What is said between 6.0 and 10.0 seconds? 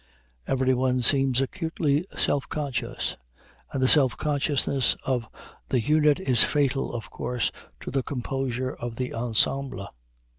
is fatal, of course, to the composure of the ensemble.